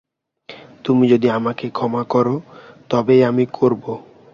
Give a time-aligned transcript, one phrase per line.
[0.83, 2.35] তুমি যদি আমাকে ক্ষমা করো,
[2.89, 3.83] তবেই আমি করব।